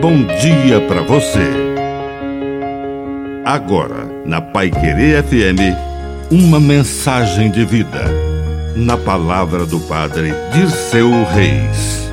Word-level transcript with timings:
bom 0.00 0.24
dia 0.24 0.80
para 0.88 1.02
você. 1.02 1.46
Agora, 3.44 4.06
na 4.24 4.40
Pai 4.40 4.70
Querer 4.70 5.22
FM, 5.22 5.76
uma 6.30 6.58
mensagem 6.58 7.50
de 7.50 7.66
vida. 7.66 8.04
Na 8.74 8.96
palavra 8.96 9.66
do 9.66 9.78
Padre 9.80 10.32
Dirceu 10.54 11.10
Reis. 11.24 12.10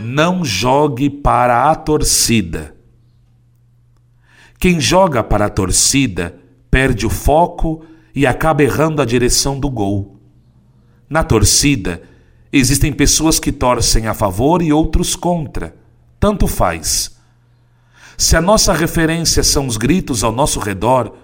Não 0.00 0.42
jogue 0.42 1.10
para 1.10 1.70
a 1.70 1.74
torcida. 1.74 2.74
Quem 4.58 4.80
joga 4.80 5.22
para 5.22 5.46
a 5.46 5.50
torcida 5.50 6.36
perde 6.70 7.04
o 7.04 7.10
foco 7.10 7.84
e 8.14 8.26
acaba 8.26 8.62
errando 8.62 9.02
a 9.02 9.04
direção 9.04 9.60
do 9.60 9.68
gol. 9.68 10.18
Na 11.08 11.22
torcida, 11.22 12.00
existem 12.52 12.92
pessoas 12.92 13.38
que 13.38 13.52
torcem 13.52 14.06
a 14.06 14.14
favor 14.14 14.62
e 14.62 14.72
outros 14.72 15.14
contra. 15.14 15.74
Tanto 16.18 16.46
faz. 16.46 17.16
Se 18.16 18.36
a 18.36 18.40
nossa 18.40 18.72
referência 18.72 19.42
são 19.42 19.66
os 19.66 19.76
gritos 19.76 20.22
ao 20.22 20.32
nosso 20.32 20.58
redor, 20.60 21.14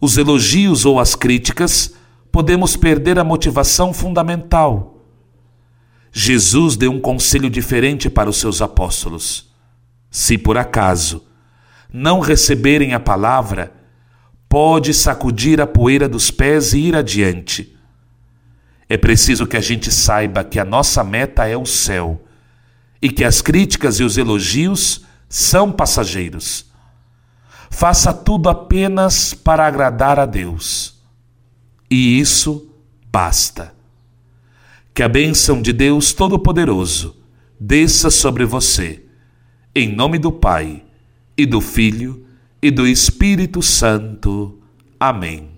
os 0.00 0.16
elogios 0.16 0.84
ou 0.84 1.00
as 1.00 1.14
críticas, 1.14 1.94
podemos 2.30 2.76
perder 2.76 3.18
a 3.18 3.24
motivação 3.24 3.92
fundamental. 3.92 5.02
Jesus 6.12 6.76
deu 6.76 6.92
um 6.92 7.00
conselho 7.00 7.50
diferente 7.50 8.08
para 8.08 8.30
os 8.30 8.36
seus 8.36 8.62
apóstolos. 8.62 9.52
Se 10.10 10.38
por 10.38 10.56
acaso 10.56 11.26
não 11.92 12.20
receberem 12.20 12.94
a 12.94 13.00
palavra, 13.00 13.72
pode 14.48 14.94
sacudir 14.94 15.60
a 15.60 15.66
poeira 15.66 16.08
dos 16.08 16.30
pés 16.30 16.72
e 16.72 16.80
ir 16.80 16.96
adiante. 16.96 17.77
É 18.88 18.96
preciso 18.96 19.46
que 19.46 19.56
a 19.56 19.60
gente 19.60 19.92
saiba 19.92 20.42
que 20.42 20.58
a 20.58 20.64
nossa 20.64 21.04
meta 21.04 21.46
é 21.46 21.56
o 21.56 21.66
céu 21.66 22.24
e 23.02 23.10
que 23.10 23.22
as 23.22 23.42
críticas 23.42 24.00
e 24.00 24.04
os 24.04 24.16
elogios 24.16 25.04
são 25.28 25.70
passageiros. 25.70 26.66
Faça 27.70 28.14
tudo 28.14 28.48
apenas 28.48 29.34
para 29.34 29.66
agradar 29.66 30.18
a 30.18 30.24
Deus. 30.24 30.98
E 31.90 32.18
isso 32.18 32.70
basta. 33.12 33.74
Que 34.94 35.02
a 35.02 35.08
bênção 35.08 35.60
de 35.60 35.72
Deus 35.72 36.12
Todo-Poderoso 36.12 37.16
desça 37.60 38.10
sobre 38.10 38.44
você, 38.44 39.04
em 39.74 39.94
nome 39.94 40.18
do 40.18 40.32
Pai, 40.32 40.82
e 41.36 41.46
do 41.46 41.60
Filho, 41.60 42.26
e 42.60 42.70
do 42.70 42.86
Espírito 42.86 43.62
Santo. 43.62 44.58
Amém. 44.98 45.57